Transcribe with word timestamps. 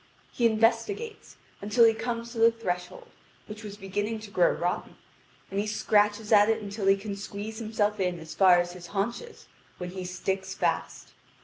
He 0.31 0.47
investigates, 0.47 1.37
until 1.61 1.83
he 1.85 1.93
comes 1.93 2.31
to 2.31 2.39
the 2.39 2.49
threshold, 2.51 3.09
which 3.45 3.63
was 3.63 3.77
beginning 3.77 4.17
to 4.21 4.31
grow 4.31 4.49
rotten; 4.51 4.95
and 5.51 5.59
he 5.59 5.67
scratches 5.67 6.31
at 6.31 6.49
it 6.49 6.59
until 6.59 6.87
he 6.87 6.97
can 6.97 7.15
squeeze 7.15 7.59
himself 7.59 7.99
in 7.99 8.19
as 8.19 8.33
far 8.33 8.55
as 8.59 8.71
his 8.73 8.87
haunches, 8.97 9.47
when 9.77 9.91
he 9.91 10.03
sticks 10.03 10.55
fast. 10.55 11.13